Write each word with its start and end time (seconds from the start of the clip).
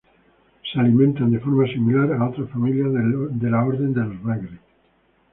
Se 0.73 0.79
alimentan 0.79 1.29
de 1.29 1.37
forma 1.39 1.67
similar 1.67 2.11
a 2.13 2.27
otras 2.27 2.49
familias 2.49 2.91
del 2.91 3.53
orden 3.53 3.93
de 3.93 4.01
los 4.01 4.23
bagres. 4.23 4.59